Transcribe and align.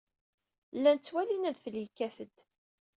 Llan 0.75 0.97
ttwalin 0.97 1.47
adfel 1.49 1.75
yekkat-d. 1.79 2.37